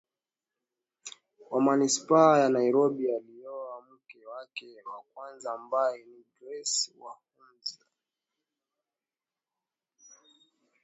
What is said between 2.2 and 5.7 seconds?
ya Nairobi alioa mke wake wa kwanza